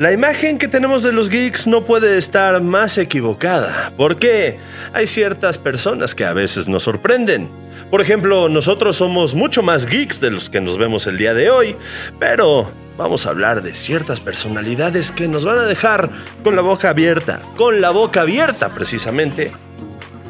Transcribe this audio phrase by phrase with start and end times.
[0.00, 4.58] La imagen que tenemos de los geeks no puede estar más equivocada, porque
[4.94, 7.50] hay ciertas personas que a veces nos sorprenden.
[7.90, 11.50] Por ejemplo, nosotros somos mucho más geeks de los que nos vemos el día de
[11.50, 11.76] hoy,
[12.18, 16.08] pero vamos a hablar de ciertas personalidades que nos van a dejar
[16.42, 19.52] con la boca abierta, con la boca abierta precisamente,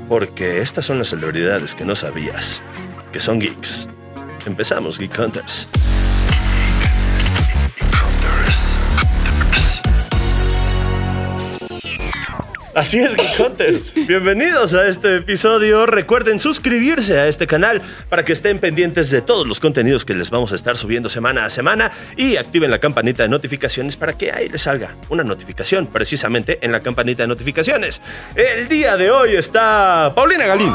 [0.08, 2.60] porque estas son las celebridades que no sabías,
[3.12, 3.88] que son geeks.
[4.46, 5.68] Empezamos, Geek Hunters.
[12.74, 13.94] Así es, Geek Hunters.
[14.06, 15.86] Bienvenidos a este episodio.
[15.86, 20.30] Recuerden suscribirse a este canal para que estén pendientes de todos los contenidos que les
[20.30, 24.30] vamos a estar subiendo semana a semana y activen la campanita de notificaciones para que
[24.30, 28.00] ahí les salga una notificación precisamente en la campanita de notificaciones.
[28.36, 30.72] El día de hoy está Paulina Galín.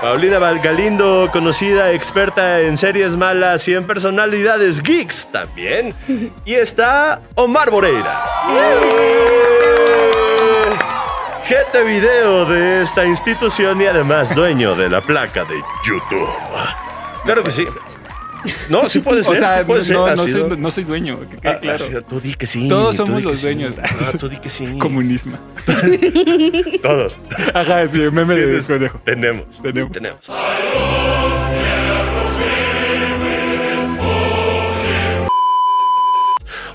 [0.00, 5.92] Paulina Valgalindo, conocida experta en series malas y en personalidades geeks también.
[6.44, 8.22] Y está Omar Moreira.
[11.44, 16.28] Gente video de esta institución y además dueño de la placa de YouTube.
[17.24, 17.64] Claro que sí.
[18.68, 19.36] No, sí puede ser.
[19.36, 21.78] O sea, sí puede ser, no, no soy, no soy dueño, que Ah, claro.
[21.78, 22.68] sí, tú di que sí.
[22.68, 23.46] Todos somos los sí.
[23.46, 23.76] dueños.
[23.82, 24.66] Ah, tú di que sí.
[24.78, 25.36] Comunismo.
[26.82, 27.18] Todos.
[27.54, 29.00] Ajá, sí, meme de Tienes- conejo.
[29.04, 29.46] Tenemos.
[29.62, 29.92] Tenemos.
[29.92, 30.30] Tenemos.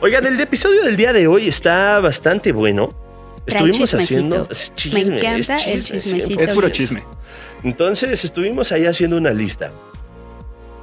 [0.02, 2.90] Oigan, el episodio del día de hoy está bastante bueno.
[3.46, 4.48] Trae Estuvimos haciendo.
[4.50, 6.26] es chisme, Me encanta es el chisme chismecito.
[6.26, 6.46] siempre.
[6.46, 7.04] Es puro chisme.
[7.64, 9.72] Entonces estuvimos ahí haciendo una lista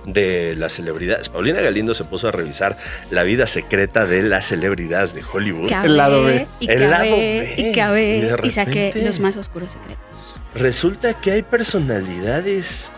[0.06, 1.28] de las celebridades.
[1.28, 2.76] Paulina Galindo se puso a revisar
[3.10, 5.68] la vida secreta de las celebridades de Hollywood.
[5.68, 6.46] Cabe, El lado B.
[6.60, 7.54] Y El cabe, lado B.
[7.56, 8.36] Y cabe.
[8.42, 9.98] Y saqué los más oscuros secretos.
[10.54, 12.90] Resulta que hay personalidades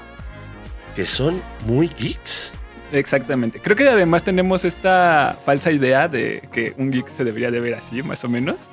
[0.96, 2.52] que son muy geeks.
[2.92, 3.58] Exactamente.
[3.60, 7.74] Creo que además tenemos esta falsa idea de que un geek se debería de ver
[7.74, 8.70] así, más o menos.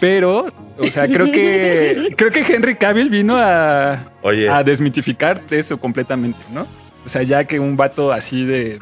[0.00, 0.46] Pero,
[0.78, 6.38] o sea, creo que creo que Henry Cavill vino a, Oye, a desmitificar eso completamente,
[6.52, 6.66] ¿no?
[7.08, 8.78] O sea, ya que un vato así de...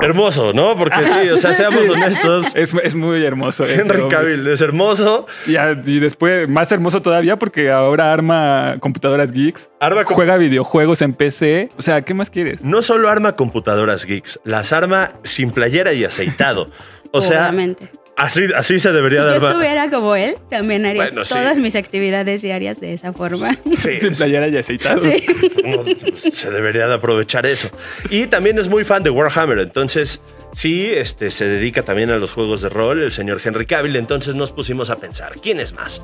[0.00, 0.76] hermoso, ¿no?
[0.76, 1.90] Porque sí, o sea, seamos Sí.
[1.90, 2.54] honestos.
[2.54, 3.66] Es, es muy hermoso.
[3.66, 4.06] Henry.
[4.08, 5.26] Cavill es hermoso.
[5.44, 9.70] Y, a- y después, más hermoso todavía porque ahora arma computadoras geeks.
[9.80, 11.70] Arma com- Juega videojuegos en PC.
[11.76, 12.62] O sea, ¿qué más quieres?
[12.62, 16.70] No solo arma computadoras geeks, las arma sin playera y aceitado.
[17.10, 17.90] O sea, Obviamente.
[18.18, 19.50] Así, así se Si debería yo de armar.
[19.52, 21.32] estuviera como él, también haría Bueno, sí.
[21.34, 23.48] todas mis actividades diarias de esa forma.
[23.76, 25.00] Sí, Sin playera y aceitado.
[25.00, 25.24] Sí.
[26.32, 27.68] Se debería de aprovechar eso.
[28.10, 30.20] Y también es muy fan de Warhammer, entonces
[30.52, 34.34] sí, este, se dedica también a los juegos de rol, el señor Henry Cavill, entonces
[34.34, 36.02] nos pusimos a pensar, ¿quién es más?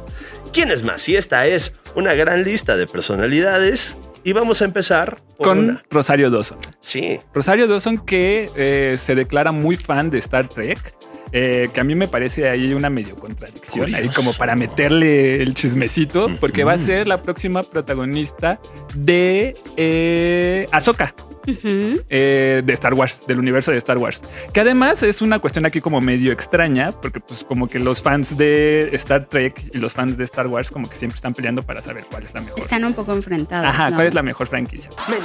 [0.52, 1.08] ¿Quién es más?
[1.08, 5.82] Y esta es una gran lista de personalidades y vamos a empezar Con una.
[5.90, 6.58] Rosario Dawson.
[6.80, 10.94] Sí, Rosario Dawson que eh, se declara muy fan de Star Trek.
[11.32, 15.54] Eh, que a mí me parece ahí una medio contradicción, ahí como para meterle el
[15.54, 18.60] chismecito, porque va a ser la próxima protagonista
[18.94, 21.14] de eh, Ahsoka.
[21.46, 24.22] Eh, de Star Wars, del universo de Star Wars.
[24.52, 28.36] Que además es una cuestión aquí como medio extraña, porque pues como que los fans
[28.36, 31.80] de Star Trek y los fans de Star Wars como que siempre están peleando para
[31.80, 32.58] saber cuál es la mejor.
[32.58, 33.66] Están un poco enfrentados.
[33.66, 33.96] Ajá, ¿no?
[33.96, 34.90] cuál es la mejor franquicia.
[35.08, 35.16] ¡Me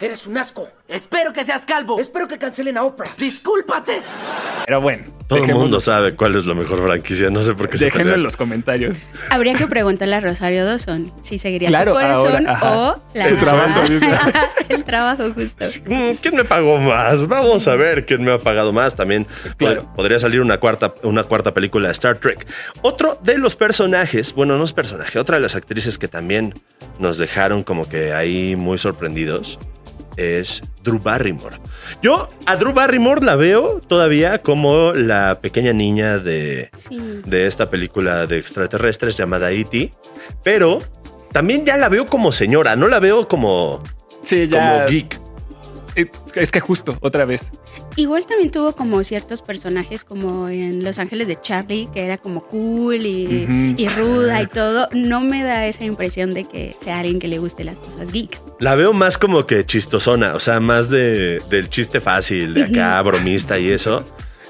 [0.00, 0.68] Eres un asco.
[0.86, 1.98] Espero que seas calvo.
[1.98, 3.10] Espero que cancelen a Oprah.
[3.18, 4.02] Discúlpate.
[4.64, 7.76] Pero bueno, todo el mundo sabe cuál es la mejor franquicia, no sé por qué
[7.78, 8.96] se Déjenlo en los comentarios.
[9.30, 13.36] Habría que preguntarle a Rosario Dawson si seguiría Claro, su corazón ahora, o la Su
[13.36, 13.80] trabajo,
[14.68, 15.64] el trabajo justo.
[15.86, 17.26] Mm, ¿Quién me pagó más?
[17.28, 18.94] Vamos a ver quién me ha pagado más.
[18.94, 19.82] También Claro.
[19.82, 22.46] pod- podría salir una cuarta, una cuarta película de Star Trek.
[22.82, 26.54] Otro de los personajes, bueno, no es personaje, otra de las actrices que también
[26.98, 29.58] nos dejaron como que ahí muy sorprendidos
[30.18, 31.58] es Drew Barrymore.
[32.02, 36.98] Yo a Drew Barrymore la veo todavía como la pequeña niña de, Sí.
[37.24, 39.92] de esta película de extraterrestres llamada E.T.,
[40.42, 40.78] pero
[41.32, 43.82] también ya la veo como señora, no la veo como,
[44.22, 44.58] Sí, ya.
[44.74, 45.20] como geek.
[45.98, 47.50] Eh, Es que justo, otra vez.
[47.96, 52.42] Igual también tuvo como ciertos personajes como en Los Ángeles de Charlie, que era como
[52.46, 54.88] cool y, ruda y todo.
[54.92, 58.40] No me da esa impresión de que sea alguien que le guste las cosas geeks.
[58.60, 63.02] La veo más como que chistosona, o sea, más de, del chiste fácil, de acá,
[63.02, 64.04] bromista y eso,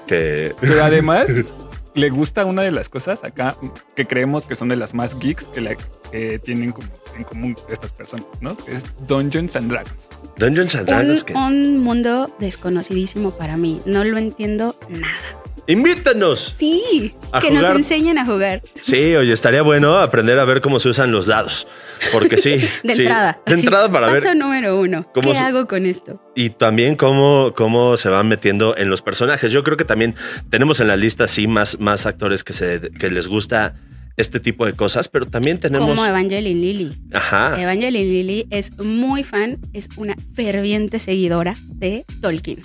[0.07, 0.55] que...
[0.61, 1.31] Pero además,
[1.95, 3.57] le gusta una de las cosas acá
[3.97, 5.77] que creemos que son de las más geeks que, la-
[6.11, 8.57] que tienen como en común estas personas, ¿no?
[8.57, 10.09] Que es Dungeons and Dragons.
[10.37, 11.35] Dungeons and Un, Dragons, que...
[11.35, 13.81] un mundo desconocidísimo para mí.
[13.87, 15.43] No lo entiendo nada.
[15.69, 16.55] Invítanos.
[16.59, 17.63] Sí, A que jugar.
[17.63, 18.63] nos enseñen a jugar.
[18.81, 21.69] Sí, oye, estaría bueno aprender a ver cómo se usan los dados.
[22.11, 22.53] Porque sí.
[22.83, 23.03] De sí.
[23.03, 23.39] entrada.
[23.47, 24.37] De entrada para Paso ver.
[24.37, 25.07] número uno.
[25.13, 26.23] cómo ¿Qué hago con esto?
[26.35, 29.53] Y también cómo, cómo se van metiendo en los personajes.
[29.53, 30.15] Yo creo que también
[30.49, 33.75] tenemos en la lista, sí, más, más actores que, se, que les gusta
[34.17, 35.87] este tipo de cosas, pero también tenemos.
[35.89, 36.93] Como Evangeline Lilly.
[37.13, 37.61] Ajá.
[37.61, 42.63] Evangeline Lilly es muy fan, es una ferviente seguidora de Tolkien.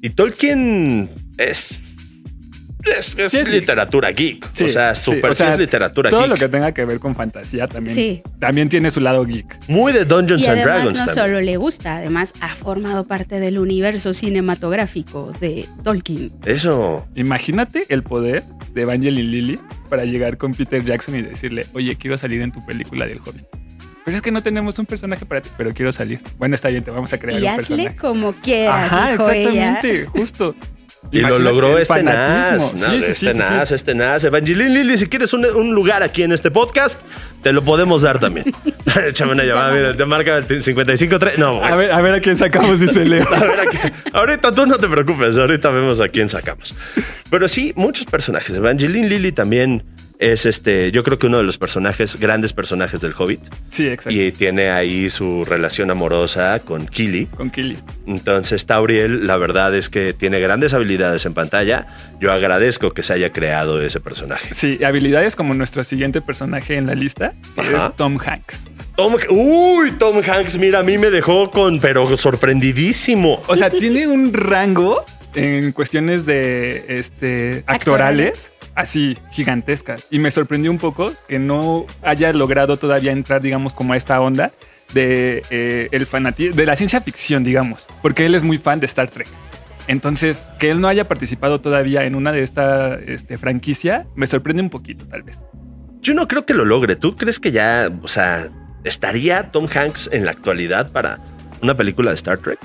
[0.00, 1.80] Y Tolkien es.
[2.84, 4.46] Es, es Sí, es- literatura geek.
[4.52, 6.30] Sí, o sea, sí, super o sea, sí es literatura Todo geek.
[6.30, 7.94] lo que tenga que ver con fantasía también.
[7.94, 8.22] Sí.
[8.38, 9.58] También tiene su lado geek.
[9.68, 11.26] Muy de Dungeons Y and además Dragons no también.
[11.26, 16.32] solo le gusta, además ha formado parte del universo cinematográfico de Tolkien.
[16.44, 17.06] Eso.
[17.14, 18.44] Imagínate el poder
[18.74, 22.64] de Evangeline Lilly para llegar con Peter Jackson y decirle, oye, quiero salir en tu
[22.64, 23.44] película del Hobbit.
[24.04, 26.20] Pero es que no tenemos un personaje para ti, pero quiero salir.
[26.38, 27.96] Bueno, está bien, te vamos a crear Y un hazle personaje.
[27.96, 29.40] como quieras, Ajá, dijo ella.
[29.78, 30.54] exactamente, justo.
[31.12, 32.74] Y lo logró este nas.
[32.74, 34.22] No, Sí, sí, sí, este sí, nas, este nas.
[34.22, 37.00] Evangeline Lilly, si quieres un, un lugar aquí en este podcast,
[37.42, 38.54] te lo podemos dar también.
[39.08, 41.36] Échame una llamada, mira, te marca el 55-3.
[41.38, 41.64] No.
[41.64, 43.26] A ver, a ver a quién sacamos, dice Leo.
[43.34, 43.78] A ver, aquí-
[44.12, 46.74] ahorita tú no te preocupes, ahorita vemos a quién sacamos.
[47.30, 48.54] Pero sí, muchos personajes.
[48.56, 49.82] Evangeline Lilly también
[50.20, 53.40] es este, yo creo que uno de los personajes, grandes personajes del Hobbit.
[53.70, 54.10] Sí, exacto.
[54.10, 57.24] Y tiene ahí su relación amorosa con Kili.
[57.26, 57.78] Con Killy.
[58.06, 61.86] Entonces, Tauriel, la verdad es que tiene grandes habilidades en pantalla.
[62.20, 64.52] Yo agradezco que se haya creado ese personaje.
[64.52, 67.86] Sí, habilidades como nuestro siguiente personaje en la lista, que Ajá.
[67.86, 68.70] es Tom Hanks.
[68.96, 73.42] Tom, uy, Tom Hanks, mira, a mí me dejó con, pero sorprendidísimo.
[73.46, 75.02] O sea, tiene un rango
[75.34, 80.06] en cuestiones de este, actorales así gigantescas.
[80.10, 84.20] Y me sorprendió un poco que no haya logrado todavía entrar, digamos, como a esta
[84.20, 84.52] onda
[84.94, 86.06] de eh, el
[86.54, 89.28] de la ciencia ficción, digamos, porque él es muy fan de Star Trek.
[89.86, 94.62] Entonces, que él no haya participado todavía en una de esta este, franquicia, me sorprende
[94.62, 95.42] un poquito, tal vez.
[96.00, 96.96] Yo no creo que lo logre.
[96.96, 98.48] ¿Tú crees que ya, o sea,
[98.84, 101.18] estaría Tom Hanks en la actualidad para
[101.62, 102.58] una película de Star Trek?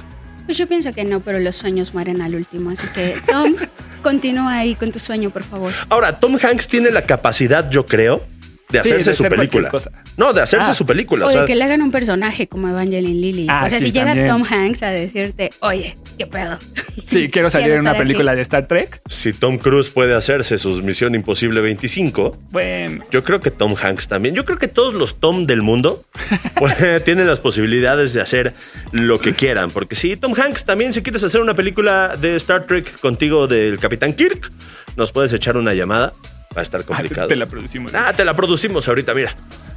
[0.45, 2.69] Pues yo pienso que no, pero los sueños mueren al último.
[2.69, 3.55] Así que, Tom,
[4.05, 5.73] continúa ahí con tu sueño, por favor.
[5.89, 8.21] Ahora, Tom Hanks tiene la capacidad, yo creo,
[8.69, 9.71] de Sí, hacerse de su hacer película.
[10.17, 10.73] No, de hacerse Ah.
[10.73, 11.25] su película.
[11.25, 13.47] O o sea, de que le hagan un personaje como Evangeline Lilly.
[13.49, 14.27] Ah, o sea, sí, si llega también.
[14.27, 16.57] Tom Hanks a decirte, oye, ¿qué pedo?
[17.05, 17.99] Sí, quiero salir en una aquí.
[17.99, 19.01] película de Star Trek.
[19.07, 24.07] si Tom Cruise puede hacerse sus Misión Imposible 25, Bueno, yo creo que Tom Hanks
[24.07, 24.33] también.
[24.33, 26.03] Yo creo que todos los Tom del mundo
[26.55, 26.73] pues,
[27.03, 28.53] tienen las posibilidades de hacer
[28.91, 29.69] lo que quieran.
[29.71, 33.77] Porque si Tom Hanks también, si quieres hacer una película de Star Trek contigo del
[33.77, 34.51] Capitán Kirk,
[34.95, 36.13] nos puedes echar una llamada.
[36.55, 37.27] Va a estar complicado.
[37.27, 37.93] te la producimos.
[37.93, 39.35] Ah, te la producimos ahorita, mira.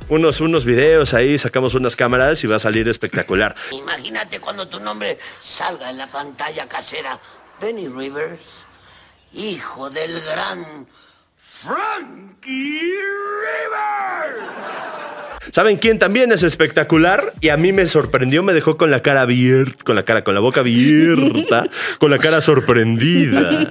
[0.08, 3.54] Unos, unos videos ahí, sacamos unas cámaras y va a salir espectacular.
[3.72, 7.20] Imagínate cuando tu nombre salga en la pantalla casera.
[7.60, 8.62] Benny Rivers,
[9.34, 10.86] hijo del gran
[11.62, 12.92] Frankie
[13.42, 14.48] Rivers.
[15.50, 17.32] ¿Saben quién también es espectacular?
[17.40, 20.34] Y a mí me sorprendió, me dejó con la cara abierta, con la cara, con
[20.34, 21.66] la boca abierta,
[21.98, 23.66] con la cara sorprendida.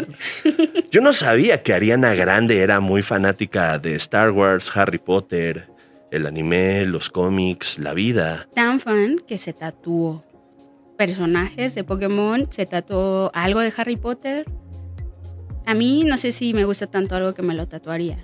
[0.92, 5.70] Yo no sabía que Ariana Grande era muy fanática de Star Wars, Harry Potter,
[6.12, 8.48] el anime, los cómics, la vida.
[8.54, 10.24] Tan fan que se tatuó
[10.98, 14.46] personajes de Pokémon, se tatuó algo de Harry Potter.
[15.68, 18.18] A mí no sé si me gusta tanto algo que me lo tatuaría.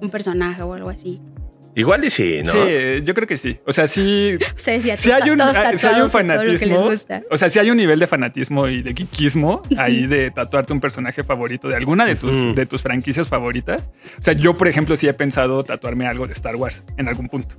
[0.00, 1.20] Un personaje o algo así.
[1.74, 2.50] Igual y sí, ¿no?
[2.50, 3.58] Sí, yo creo que sí.
[3.66, 6.90] O sea, sí, Ustedes ya sí hay un, ah, sí hay un fanatismo.
[7.30, 10.80] O sea, sí hay un nivel de fanatismo y de geekismo ahí de tatuarte un
[10.80, 13.90] personaje favorito de alguna de tus, de tus franquicias favoritas.
[14.18, 17.28] O sea, yo, por ejemplo, sí he pensado tatuarme algo de Star Wars en algún
[17.28, 17.54] punto.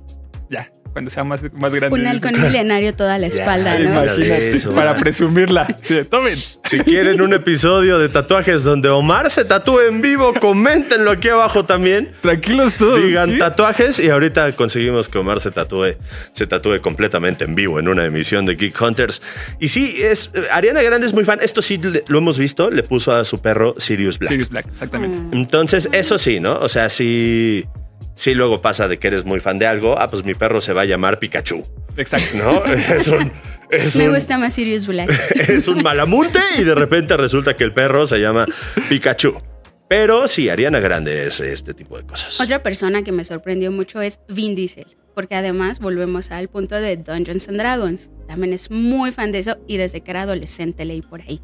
[0.50, 1.96] Ya, cuando sea más, más grande.
[1.96, 4.02] Un halcón milenario toda la espalda, Ya, ¿no?
[4.02, 5.76] Imagínate, Eso, para presumirla.
[5.80, 6.36] Sí, tomen.
[6.64, 11.66] Si quieren un episodio de tatuajes donde Omar se tatúe en vivo, coméntenlo aquí abajo
[11.66, 12.12] también.
[12.20, 13.00] Tranquilos todos.
[13.00, 13.38] Digan ¿sí?
[13.38, 15.94] tatuajes y ahorita conseguimos que Omar se tatúe,
[16.32, 19.22] se tatúe completamente en vivo en una emisión de Geek Hunters.
[19.60, 21.38] Y sí, es Ariana Grande es muy fan.
[21.42, 21.78] Esto sí
[22.08, 22.70] lo hemos visto.
[22.70, 24.32] Le puso a su perro Sirius Black.
[24.32, 25.16] Sirius Black, exactamente.
[25.30, 26.54] Entonces, eso sí, ¿no?
[26.54, 27.66] O sea, sí,
[28.14, 29.96] sí luego pasa de que eres muy fan de algo.
[29.98, 31.62] Ah, pues mi perro se va a llamar Pikachu,
[31.96, 32.36] Exacto.
[32.36, 32.64] ¿no?
[32.94, 33.32] Es un,
[33.70, 35.10] es Me un- gusta más Sirius Black.
[35.48, 38.46] es un malamunte y de repente resulta que el perro se llama
[38.88, 39.40] Pikachu.
[39.88, 42.40] Pero sí, Ariana Grande es este tipo de cosas.
[42.40, 46.96] Otra persona que me sorprendió mucho es Vin Diesel, porque además volvemos al punto de
[46.96, 48.08] Dungeons and Dragons.
[48.28, 51.40] También es muy fan de eso y desde que era adolescente leí por ahí.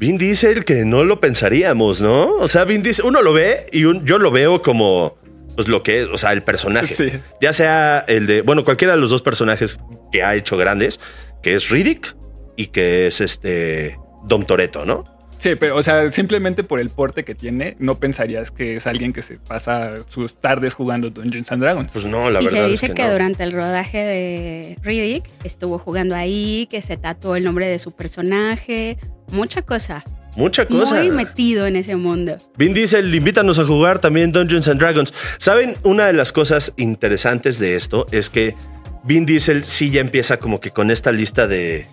[0.00, 2.32] Vin Diesel que no lo pensaríamos, ¿no?
[2.34, 5.16] O sea, Vin Diesel, uno lo ve y un- yo lo veo como
[5.58, 6.94] pues lo que es, o sea, el personaje.
[6.94, 7.10] Sí.
[7.40, 9.80] Ya sea el de, bueno, cualquiera de los dos personajes
[10.12, 11.00] que ha hecho grandes,
[11.42, 12.14] que es Riddick
[12.56, 15.04] y que es este Dom Toretto, ¿no?
[15.40, 19.12] Sí, pero, o sea, simplemente por el porte que tiene, no pensarías que es alguien
[19.12, 21.90] que se pasa sus tardes jugando Dungeons and Dragons.
[21.92, 23.10] Pues no, la y verdad se es dice que, que, no.
[23.10, 27.90] durante el rodaje de Riddick estuvo jugando ahí, que se tatuó el nombre de su
[27.90, 28.96] personaje,
[29.32, 30.04] mucha cosa.
[30.38, 30.94] Mucha cosa.
[30.94, 32.36] Muy metido en ese mundo.
[32.56, 35.12] Vin Diesel, invítanos a jugar también Dungeons and Dragons.
[35.38, 35.74] ¿Saben?
[35.82, 38.54] Una de las cosas interesantes de esto es que
[39.02, 41.88] Vin Diesel sí ya empieza como que con esta lista de...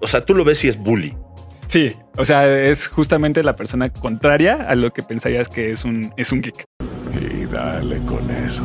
[0.00, 1.16] O sea, tú lo ves y es bully.
[1.66, 6.14] Sí, o sea, es justamente la persona contraria a lo que pensarías que es un,
[6.16, 6.66] es un geek.
[7.20, 8.64] Y dale con eso.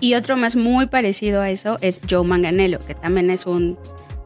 [0.00, 3.78] Y otro más muy parecido a eso es Joe Manganello, que también es un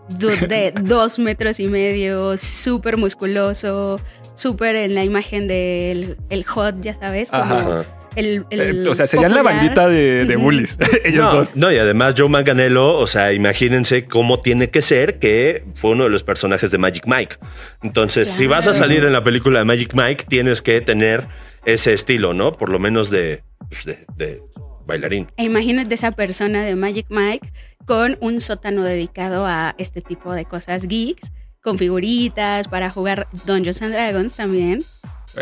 [0.49, 4.01] de dos metros y medio, súper musculoso,
[4.35, 7.85] súper en la imagen del el hot, ya sabes, como Ajá.
[8.17, 11.57] el, el Eh, o sea, serían la bandita de, de bullies, ellos no, dos.
[11.57, 16.05] no, y además Joe Manganello, o sea, imagínense cómo tiene que ser que fue uno
[16.05, 17.37] de los personajes de Magic Mike.
[17.83, 21.27] Entonces, si vas a salir en la película de Magic Mike, tienes que tener
[21.65, 22.57] ese estilo, ¿no?
[22.57, 24.41] Por lo menos de, pues, de, de
[24.87, 25.29] bailarín.
[25.37, 27.53] E imagínate esa persona de Magic Mike
[27.89, 33.81] con un sótano dedicado a este tipo de cosas geeks, con figuritas para jugar Dungeons
[33.81, 34.85] and Dragons también.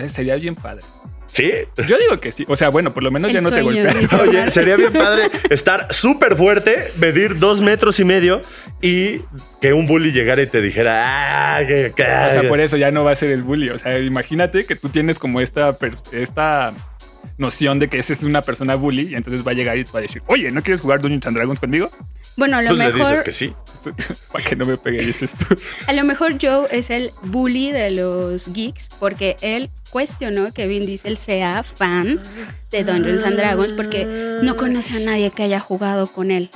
[0.06, 0.82] Sería bien padre.
[1.26, 1.52] ¿Sí?
[1.88, 2.46] Yo digo que sí.
[2.48, 4.12] O sea, bueno, por lo menos El ya no te golpeas.
[4.20, 8.40] Oye, sería bien padre estar súper fuerte, medir dos metros y medio
[8.80, 9.22] y
[9.60, 12.92] que un bully llegara y te dijera, ah, que, que- O sea, por eso ya
[12.92, 13.70] no va a ser el bully.
[13.70, 15.76] O sea, imagínate que tú tienes como esta,
[16.12, 16.72] esta
[17.38, 19.90] noción de que esa es una persona bully y entonces va a llegar y te
[19.92, 21.90] va a decir, oye, ¿no quieres jugar Dungeons and Dragons conmigo?
[22.36, 23.54] Bueno, a lo Pues le mejor dices que sí.
[24.32, 25.46] Para que no me pegue, dices tú.
[25.86, 30.86] A lo mejor Joe es el bully de los geeks porque él cuestionó que Vin
[30.86, 32.20] Diesel sea fan
[32.70, 34.06] de Dungeons and Dragons porque
[34.42, 36.50] no conoce a nadie que haya jugado con él.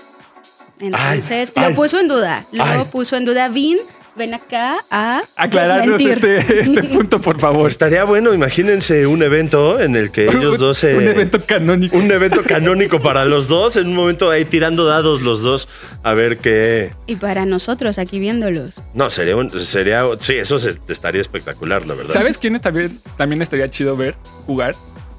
[0.80, 1.74] Entonces Ay, lo ay.
[1.74, 2.46] puso en duda.
[2.52, 2.84] Lo Ay.
[2.90, 3.48] puso en duda.
[3.48, 3.78] Vin,
[4.16, 7.68] ven acá a Aclararnos este, este punto, por favor.
[7.70, 10.96] Estaría bueno, imagínense un evento en el que ellos dos se...
[10.96, 11.96] Un evento canónico.
[11.96, 15.68] un evento canónico para los dos, en un momento ahí tirando dados los dos,
[16.02, 16.90] a ver qué...
[17.06, 18.82] Y para nosotros aquí viéndolos.
[18.94, 22.12] No, sería, un- sería sí, eso se- estaría espectacular, la verdad.
[22.12, 24.14] ¿Sabes quién también, también estaría chido ver
[24.46, 24.74] jugar?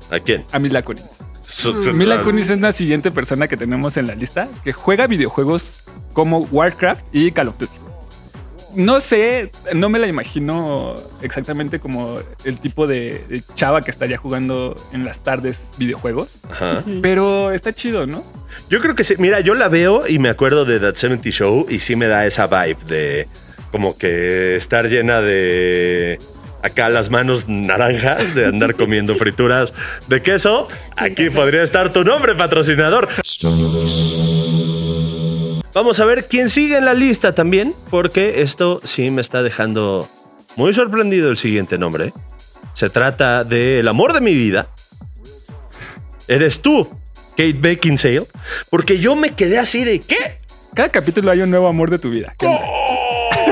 [0.10, 0.44] ¿A quién?
[0.52, 1.04] A Mila Kunis.
[1.94, 5.80] Mila Kunis es la siguiente persona que tenemos en la lista que juega videojuegos
[6.14, 7.78] como Warcraft y Call of Duty.
[8.74, 14.18] No sé, no me la imagino exactamente como el tipo de, de chava que estaría
[14.18, 16.84] jugando en las tardes videojuegos, Ajá.
[17.02, 18.24] pero está chido, ¿no?
[18.70, 19.16] Yo creo que sí.
[19.18, 22.26] Mira, yo la veo y me acuerdo de That 70 Show y sí me da
[22.26, 23.28] esa vibe de
[23.72, 26.20] como que estar llena de
[26.64, 29.74] acá las manos naranjas de andar comiendo frituras
[30.08, 30.68] de queso.
[30.96, 33.10] Aquí podría estar tu nombre, patrocinador.
[35.74, 40.10] Vamos a ver quién sigue en la lista también, porque esto sí me está dejando
[40.58, 42.12] muy sorprendido el siguiente nombre.
[42.74, 44.68] Se trata de El amor de mi vida.
[46.28, 46.90] Eres tú,
[47.32, 48.28] Kate Beckinsale,
[48.70, 50.38] porque yo me quedé así de ¿qué?
[50.74, 52.36] Cada capítulo hay un nuevo amor de tu vida.
[52.38, 52.66] ¿Qué onda?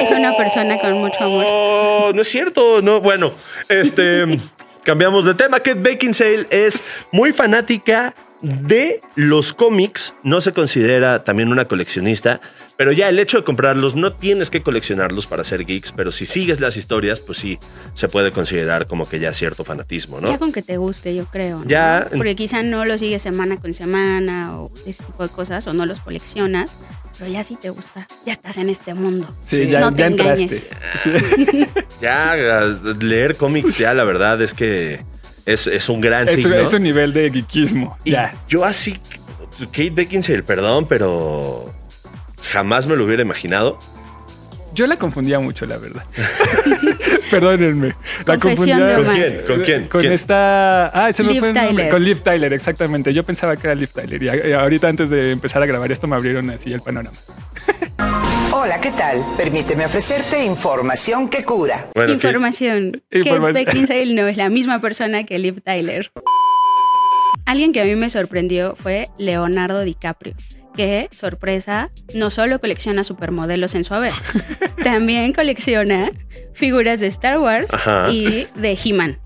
[0.01, 1.45] Es una persona con mucho amor.
[1.47, 3.33] Oh, no es cierto, no, bueno,
[3.69, 4.39] este
[4.83, 5.59] cambiamos de tema.
[5.59, 12.39] Kate Beckinsale es muy fanática de los cómics, no se considera también una coleccionista,
[12.77, 16.25] pero ya el hecho de comprarlos no tienes que coleccionarlos para ser geeks, pero si
[16.25, 17.59] sigues las historias, pues sí
[17.93, 20.29] se puede considerar como que ya cierto fanatismo, ¿no?
[20.29, 21.59] Ya con que te guste, yo creo.
[21.59, 21.65] ¿no?
[21.65, 22.07] Ya.
[22.15, 25.85] Porque quizá no los sigues semana con semana o ese tipo de cosas, o no
[25.85, 26.71] los coleccionas,
[27.17, 28.07] pero ya sí te gusta.
[28.25, 29.27] Ya estás en este mundo.
[29.43, 30.43] Sí, ya, no te ya entraste.
[30.43, 30.69] engañes.
[31.03, 31.67] Sí.
[32.01, 32.33] Ya
[33.01, 35.01] leer cómics ya la verdad es que
[35.45, 36.55] es, es un gran Es, signo.
[36.55, 37.97] es un nivel de geekismo.
[38.03, 38.33] Y Ya.
[38.47, 38.99] yo así,
[39.71, 41.73] Kate Beckinsale, perdón, pero
[42.51, 43.79] jamás me lo hubiera imaginado.
[44.73, 46.03] Yo la confundía mucho, la verdad.
[47.31, 47.95] Perdónenme.
[48.25, 49.41] La Confesión de ¿Con quién?
[49.45, 49.87] ¿Con quién?
[49.87, 50.13] Con ¿Quién?
[50.13, 50.87] esta.
[50.87, 51.73] Ah, se me Liv fue el nombre.
[51.75, 51.89] Tyler.
[51.89, 53.13] Con Liv Tyler, exactamente.
[53.13, 54.21] Yo pensaba que era Liv Tyler.
[54.21, 57.17] Y ahorita, antes de empezar a grabar esto, me abrieron así el panorama.
[58.61, 59.23] Hola, ¿qué tal?
[59.37, 61.87] Permíteme ofrecerte información que cura.
[61.95, 62.27] Bueno, ¿qué?
[62.27, 63.01] Información.
[63.09, 66.11] Kate Beckinsale no es la misma persona que Liv Tyler.
[67.45, 70.35] Alguien que a mí me sorprendió fue Leonardo DiCaprio,
[70.75, 74.11] que, sorpresa, no solo colecciona supermodelos en su haber,
[74.83, 76.11] también colecciona
[76.51, 78.09] figuras de Star Wars Ajá.
[78.11, 79.19] y de He-Man.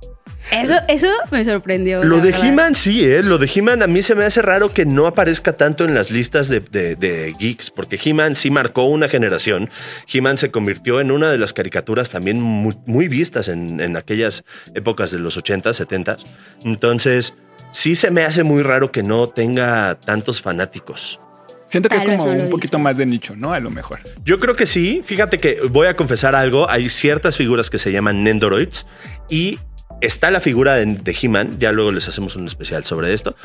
[0.52, 2.04] Eso, eso me sorprendió.
[2.04, 2.30] Lo de.
[2.32, 3.24] He-Man sí, ¿eh?
[3.24, 6.12] Lo de He-Man a mí se me hace raro que no aparezca tanto en las
[6.12, 9.70] listas de, de- de geeks, porque He-Man sí marcó una generación.
[10.12, 14.44] He-Man se convirtió en una de las caricaturas también muy, muy vistas en, en aquellas
[14.76, 16.18] épocas de los 80, 70.
[16.66, 17.36] Entonces,
[17.72, 21.20] sí se me hace muy raro que no tenga tantos fanáticos.
[21.68, 22.84] Siento que es Tal como un poquito dice.
[22.84, 23.52] más de nicho, ¿no?
[23.54, 24.00] A lo mejor.
[24.24, 25.02] Yo creo que sí.
[25.04, 26.70] Fíjate que voy a confesar algo.
[26.70, 28.86] Hay ciertas figuras que se llaman Nendoroids
[29.28, 29.58] y
[30.02, 31.60] está la figura de, de He-Man.
[31.60, 33.36] Ya luego les hacemos un especial sobre esto.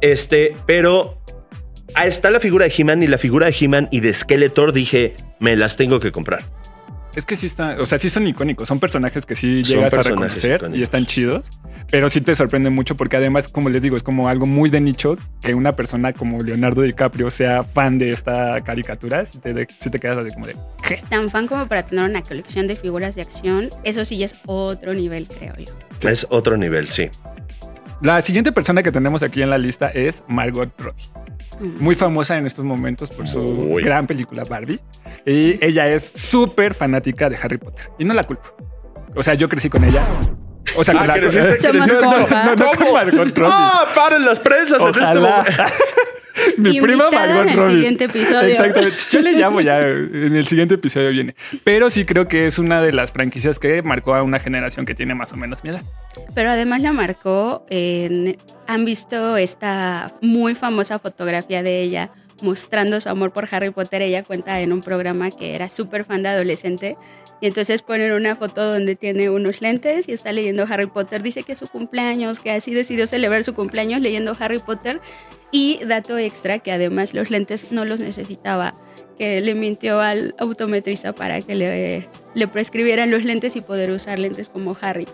[0.00, 1.20] Este, pero
[1.94, 4.72] ah, está la figura de He-Man y la figura de He-Man y de Skeletor.
[4.72, 6.44] Dije, me las tengo que comprar.
[7.16, 10.02] Es que sí está, o sea, sí son icónicos, son personajes que sí llegas a
[10.02, 10.78] reconocer icónicos.
[10.78, 11.48] y están chidos,
[11.90, 14.82] pero sí te sorprende mucho porque además, como les digo, es como algo muy de
[14.82, 19.88] nicho que una persona como Leonardo DiCaprio sea fan de esta caricatura, si te, si
[19.88, 21.00] te quedas así como de, ¿qué?
[21.08, 24.34] Tan fan como para tener una colección de figuras de acción, eso sí ya es
[24.44, 25.72] otro nivel, creo yo.
[25.98, 26.08] Sí.
[26.08, 27.08] Es otro nivel, sí.
[28.02, 31.04] La siguiente persona que tenemos aquí en la lista es Margot Robbie.
[31.78, 33.82] Muy famosa en estos momentos por su Muy.
[33.82, 34.78] gran película Barbie.
[35.24, 37.90] Y ella es súper fanática de Harry Potter.
[37.98, 38.54] Y no la culpo.
[39.14, 40.04] O sea, yo crecí con ella.
[40.76, 42.44] O sea, Ah, con la creciste- compas.
[42.44, 43.50] No, no, con Margot Robbie.
[43.50, 43.86] ¡Ah!
[43.94, 45.50] ¡Paren las prensas en este momento!
[46.58, 47.74] Mi prima Margot en el Robbie.
[47.74, 48.48] siguiente episodio.
[48.48, 48.96] Exactamente.
[49.10, 49.80] Yo le llamo ya.
[50.26, 51.34] En el siguiente episodio viene.
[51.64, 54.94] Pero sí creo que es una de las franquicias que marcó a una generación que
[54.94, 55.82] tiene más o menos mi edad.
[56.34, 57.64] Pero además la marcó.
[57.70, 62.10] en- han visto esta muy famosa fotografía de ella
[62.42, 64.02] mostrando su amor por Harry Potter.
[64.02, 66.96] Ella cuenta en un programa que era súper fan de adolescente.
[67.40, 71.22] Y entonces ponen una foto donde tiene unos lentes y está leyendo Harry Potter.
[71.22, 75.00] Dice que es su cumpleaños, que así decidió celebrar su cumpleaños leyendo Harry Potter.
[75.52, 78.74] Y dato extra, que además los lentes no los necesitaba,
[79.18, 84.18] que le mintió al autometrista para que le, le prescribieran los lentes y poder usar
[84.18, 85.06] lentes como Harry.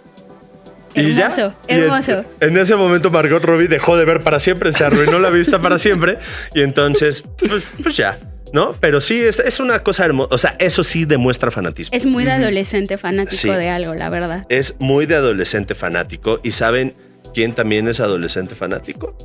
[0.94, 1.26] ¿Y ya?
[1.26, 2.24] Hermoso, Y en- hermoso.
[2.40, 5.78] En, ese momento Margot Robbie dejó de ver para siempre, se arruinó la vista para
[5.78, 6.18] siempre
[6.54, 8.18] y entonces, pues, pues ya,
[8.52, 8.74] ¿no?
[8.80, 11.96] Pero sí, es, es una cosa hermosa, o sea, eso sí demuestra fanatismo.
[11.96, 13.48] Es muy de adolescente fanático Sí.
[13.48, 14.46] de algo, la verdad.
[14.48, 16.94] Es muy de adolescente fanático y ¿saben
[17.34, 19.16] quién también es adolescente fanático?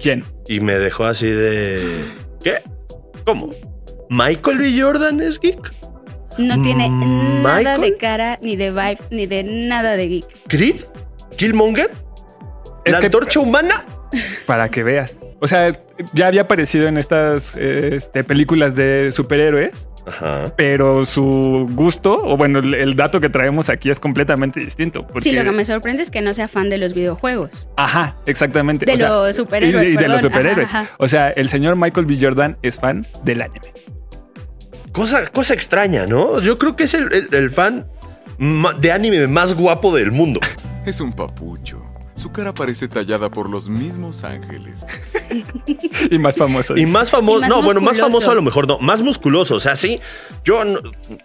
[0.00, 0.24] ¿Quién?
[0.48, 2.04] Y me dejó así de...
[2.42, 2.56] ¿Qué?
[3.24, 3.50] ¿Cómo?
[4.10, 4.80] ¿Michael B.
[4.82, 5.72] Jordan es geek?
[6.38, 10.26] No tiene Mm, nada de cara, ni de vibe, ni de nada de geek.
[10.48, 10.76] ¿Creed?
[11.36, 11.90] ¿Killmonger?
[12.84, 13.84] Es ¿La que- antorcha humana?
[14.46, 15.18] Para que veas.
[15.40, 15.72] O sea,
[16.12, 20.52] ya había aparecido en estas este, películas de superhéroes, Ajá.
[20.56, 25.06] pero su gusto, o bueno, el, el dato que traemos aquí es completamente distinto.
[25.06, 27.66] Porque, Sí, lo que me sorprende es que no sea fan de los videojuegos.
[27.76, 28.86] Ajá, exactamente.
[28.86, 30.68] De los superhéroes, Y, y de los superhéroes.
[30.68, 30.90] Ajá, ajá.
[30.98, 32.18] O sea, el señor Michael B.
[32.20, 33.66] Jordan es fan del anime.
[34.92, 36.40] Cosa, cosa extraña, ¿no?
[36.40, 37.86] Yo creo que es el, el- el fan
[38.80, 40.40] de anime más guapo del mundo.
[40.84, 41.80] Es un papucho.
[42.22, 44.86] Su cara parece tallada por los mismos ángeles.
[46.08, 46.76] Y más famoso.
[46.76, 49.74] Y más famoso, no, bueno, más famoso a lo mejor no, más musculoso, o sea,
[49.74, 49.98] sí,
[50.44, 50.80] yo, no-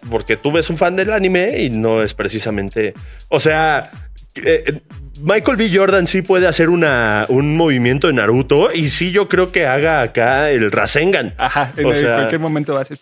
[0.09, 2.95] porque tú ves un fan del anime y no es precisamente,
[3.29, 3.91] o sea,
[4.35, 4.81] eh,
[5.21, 5.69] Michael B.
[5.71, 10.01] Jordan sí puede hacer una, un movimiento de Naruto y sí yo creo que haga
[10.01, 11.35] acá el Rasengan.
[11.37, 12.97] Ajá, en O el- sea- cualquier momento va a ser.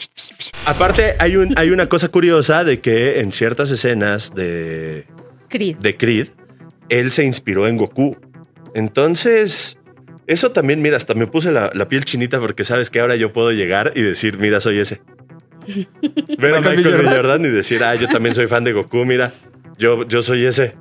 [0.65, 5.05] Aparte, hay, un, hay una cosa curiosa de que en ciertas escenas de,
[5.49, 5.77] Creed.
[5.77, 6.27] de Creed,
[6.89, 8.17] él se inspiró en Goku.
[8.73, 9.77] Entonces,
[10.27, 13.31] eso también, mira, hasta me puse la, la piel chinita porque sabes que ahora yo
[13.33, 15.01] puedo llegar y decir, mira, soy ese.
[16.37, 16.91] Ver a Michael B.
[16.91, 17.15] Jordan.
[17.15, 19.31] Jordan y decir, ah, yo también soy fan de Goku, mira,
[19.77, 20.73] yo, yo soy ese.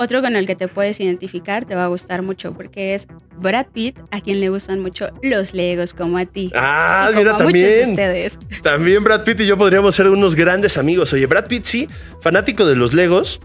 [0.00, 3.08] Otro con el que te puedes identificar te va a gustar mucho porque es
[3.40, 6.52] Brad Pitt, a quien le gustan mucho los Legos como a ti.
[6.54, 7.90] Ah, Y como mira, a muchos de también.
[7.90, 8.38] ustedes.
[8.62, 11.12] También Brad Pitt y yo podríamos ser unos grandes amigos.
[11.12, 11.88] Oye, Brad Pitt sí,
[12.20, 13.40] fanático de los Legos.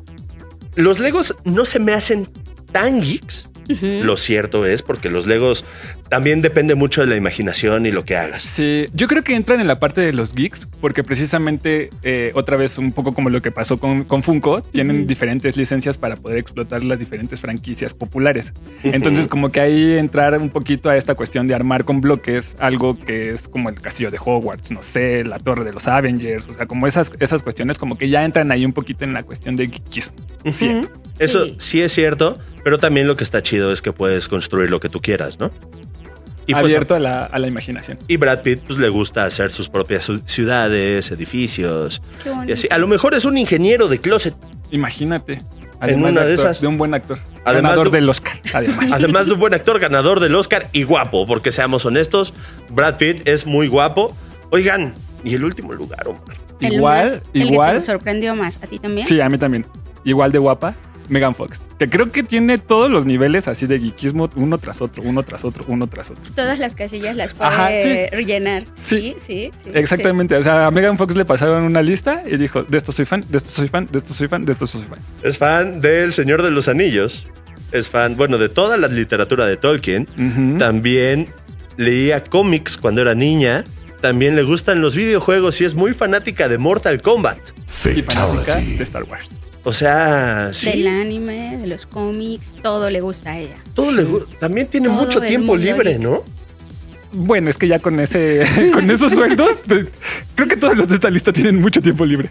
[0.75, 2.27] Los Legos no se me hacen
[2.71, 3.49] tan geeks.
[3.81, 5.63] Lo cierto es porque los Legos
[6.13, 8.43] también depende mucho de la imaginación y lo que hagas.
[8.43, 12.55] Sí, yo creo que entran en la parte de los geeks, porque precisamente, eh, otra
[12.55, 16.37] vez, un poco como lo que pasó con, con Funko, tienen diferentes licencias para poder
[16.37, 18.53] explotar las diferentes franquicias populares.
[18.83, 22.95] Entonces, como que ahí entrar un poquito a esta cuestión de armar con bloques algo
[22.95, 26.53] que es como el castillo de Hogwarts, no sé, la torre de los Avengers, o
[26.53, 29.55] sea, como esas, esas cuestiones, como que ya entran ahí un poquito en la cuestión
[29.55, 30.13] de geekismo.
[30.51, 30.91] Siento.
[31.17, 31.55] Eso Sí.
[31.57, 31.81] sí.
[31.81, 35.01] es cierto, pero también lo que está chido es que puedes construir lo que tú
[35.01, 35.49] quieras, ¿no?
[36.45, 37.97] Y, pues, Abierto a, la, a la imaginación.
[38.07, 42.49] y Brad Pitt pues, le gusta hacer sus propias ciu- ciudades, edificios Qué bonito.
[42.49, 42.67] y así.
[42.69, 44.35] A lo mejor es un ingeniero de closet.
[44.71, 45.39] Imagínate.
[45.81, 46.59] una de esas.
[46.61, 47.19] De un buen actor.
[47.45, 48.33] Además ganador de- del Oscar.
[48.53, 48.91] Además.
[48.93, 52.33] Además de un buen actor, ganador del Oscar y guapo, porque seamos honestos,
[52.71, 54.15] Brad Pitt es muy guapo.
[54.49, 56.37] Oigan, y el último lugar, hombre.
[56.59, 57.75] El igual, más- El que igual.
[57.77, 59.07] te sorprendió más, ¿a ti también?
[59.07, 59.65] Sí, a mí también.
[60.05, 60.75] Igual de guapa,
[61.09, 61.61] Megan Fox.
[61.79, 65.43] Que creo que tiene todos los niveles así de geekismo, uno tras otro, uno tras
[65.45, 66.23] otro, uno tras otro.
[66.35, 68.15] Todas las casillas las puede Ajá, sí.
[68.15, 68.63] rellenar.
[68.75, 68.93] Sí.
[68.93, 69.71] Sí, sí, sí.
[69.73, 70.35] Exactamente.
[70.35, 73.23] O sea, a Megan Fox le pasaron una lista y dijo: De esto soy fan,
[73.27, 74.99] de esto soy fan, de esto soy fan, de esto soy fan.
[75.23, 77.25] Es fan del Señor de los Anillos.
[77.71, 80.05] Es fan, bueno, de toda la literatura de Tolkien.
[80.59, 81.27] También
[81.77, 83.63] leía cómics cuando era niña,
[83.99, 87.39] también le gustan los videojuegos y es muy fanática de Mortal Kombat.
[87.95, 89.29] Y fanática de Star Wars.
[89.65, 90.69] O sea, sí.
[90.71, 93.55] Del anime, de los cómics, todo le gusta a ella.
[93.73, 95.97] Todo le gu- también tiene Todo mucho tiempo libre.
[95.99, 96.23] ¿no?
[97.13, 99.61] Bueno, es que ya con ese, con esos sueldos,
[100.35, 102.29] creo que todos los de esta lista tienen mucho tiempo libre.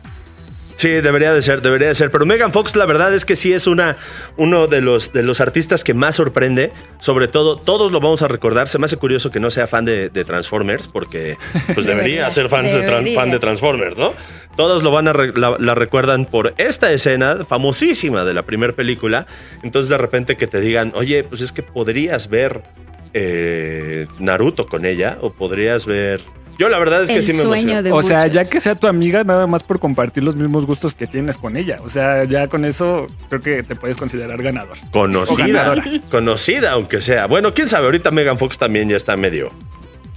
[0.83, 2.11] Sí, debería de ser, debería de ser.
[2.11, 3.97] Pero Megan Fox, la verdad es que sí es una,
[4.37, 6.73] uno de los, de los artistas que más sorprende.
[6.99, 8.67] Sobre todo, todos lo vamos a recordar.
[8.67, 11.37] Se me hace curioso que no sea fan de, de Transformers, porque
[11.73, 14.13] pues debería, Debería, ser fan de, fan Transformers, ¿no?
[14.57, 18.73] Todos lo van a re- la, la recuerdan por esta escena famosísima de la primera
[18.73, 19.29] película.
[19.63, 22.61] Entonces, de repente que te digan, oye, pues es que podrías ver
[23.15, 26.23] eh, Naruto con ella, o podrías ver.
[26.59, 27.83] Yo la verdad es que El sí me sueño emociono.
[27.83, 30.95] de O sea, ya que sea tu amiga, nada más por compartir los mismos gustos
[30.95, 31.79] que tienes con ella.
[31.83, 34.77] O sea, ya con eso creo que te puedes considerar ganador.
[34.91, 35.75] Conocida,
[36.11, 37.27] conocida aunque sea.
[37.27, 39.51] Bueno, quién sabe, ahorita Megan Fox también ya está medio.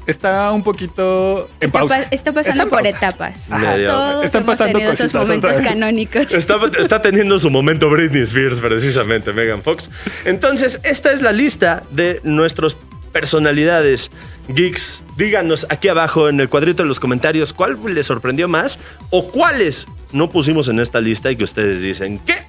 [0.07, 1.97] Está un poquito en Está, pausa.
[2.03, 2.89] pa- está pasando por pausa.
[2.95, 3.47] etapas.
[3.49, 6.31] Todos Están hemos pasando tenido esos cositas momentos canónicos.
[6.31, 9.89] Está, está teniendo su momento Britney Spears, precisamente, Megan Fox.
[10.25, 12.77] Entonces, esta es la lista de nuestros
[13.15, 14.11] personalidades
[14.49, 15.01] geeks.
[15.15, 18.77] Díganos aquí abajo en el cuadrito de los comentarios cuál les sorprendió más
[19.09, 22.43] o cuáles no pusimos en esta lista y que ustedes dicen, ¿qué?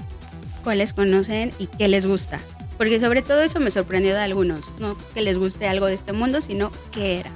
[0.64, 2.40] cuáles conocen y qué les gusta.
[2.78, 4.72] Porque sobre todo eso me sorprendió de algunos.
[4.80, 7.30] No que les guste algo de este mundo, sino qué era.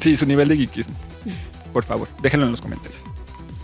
[0.00, 0.96] Sí, su nivel de geekismo.
[1.72, 3.04] Por favor, déjenlo en los comentarios.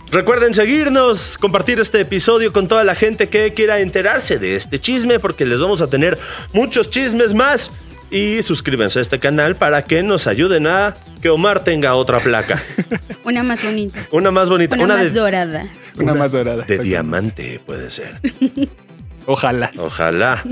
[0.09, 5.19] Recuerden seguirnos, compartir este episodio con toda la gente que quiera enterarse de este chisme,
[5.19, 6.17] porque les vamos a tener
[6.53, 7.71] muchos chismes más.
[8.11, 12.61] Y suscríbanse a este canal para que nos ayuden a que Omar tenga otra placa.
[13.23, 13.99] Una más bonita.
[14.11, 15.67] Una más bonita, Una, una, más de, dorada.
[15.97, 16.63] Una, más dorada.
[16.63, 18.19] de diamante, puede ser.
[19.27, 19.71] Ojalá.
[19.77, 20.43] Ojalá.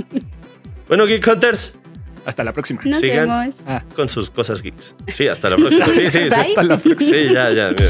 [0.87, 1.73] Bueno, Geek Hunters,
[2.25, 2.79] Hasta la próxima.
[2.85, 3.27] Nos Sigan.
[3.27, 3.55] vemos.
[3.65, 3.83] Ah.
[3.95, 4.93] con sus cosas geeks.
[5.07, 5.85] Sí, hasta la próxima.
[5.93, 6.19] Sí, sí, sí.
[6.19, 6.31] Bye.
[6.49, 7.17] Hasta la próxima.
[7.17, 7.69] Sí, ya, ya.
[7.69, 7.89] mira.